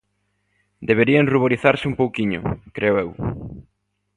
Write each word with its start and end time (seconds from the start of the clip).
Deberían 0.89 1.27
ruborizarse 1.33 1.87
un 1.91 1.95
pouquiño, 2.01 2.41
creo 2.75 2.95
eu. 3.03 3.09